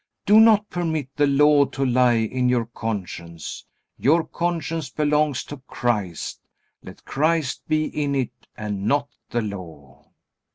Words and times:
Do 0.25 0.39
not 0.39 0.67
permit 0.67 1.09
the 1.15 1.27
Law 1.27 1.65
to 1.65 1.85
lie 1.85 2.15
in 2.25 2.49
your 2.49 2.65
conscience. 2.65 3.67
Your 3.99 4.23
conscience 4.23 4.89
belongs 4.89 5.43
to 5.43 5.57
Christ. 5.67 6.41
Let 6.81 7.05
Christ 7.05 7.61
be 7.67 7.85
in 7.85 8.15
it 8.15 8.47
and 8.57 8.85
not 8.87 9.09
the 9.29 9.43
Law. 9.43 10.07